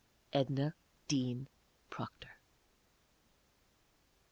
EDNA 0.33 0.73
DEAN 1.07 1.47
PROCTOR. 1.91 2.39